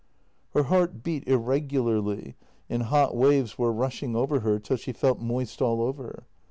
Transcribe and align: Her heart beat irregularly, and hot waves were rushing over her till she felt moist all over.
Her 0.55 0.63
heart 0.63 1.03
beat 1.03 1.27
irregularly, 1.27 2.33
and 2.67 2.81
hot 2.81 3.15
waves 3.15 3.59
were 3.59 3.71
rushing 3.71 4.15
over 4.15 4.39
her 4.39 4.57
till 4.57 4.77
she 4.77 4.93
felt 4.93 5.19
moist 5.21 5.61
all 5.61 5.79
over. 5.79 6.25